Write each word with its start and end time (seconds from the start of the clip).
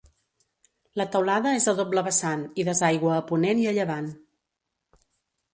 La 1.01 1.05
teulada 1.15 1.51
és 1.57 1.69
a 1.73 1.75
doble 1.81 2.03
vessant 2.09 2.45
i 2.63 2.65
desaigua 2.71 3.13
a 3.19 3.27
ponent 3.33 3.65
i 3.67 3.71
a 3.73 3.75
llevant. 3.81 4.09